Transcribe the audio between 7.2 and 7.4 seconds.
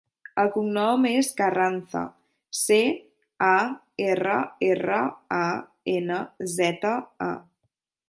a.